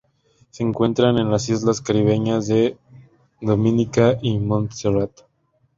Se 0.49 0.63
encuentra 0.63 1.11
en 1.11 1.29
las 1.29 1.47
islas 1.49 1.79
caribeñas 1.79 2.47
de 2.47 2.75
Dominica 3.39 4.17
y 4.19 4.39
Montserrat. 4.39 5.11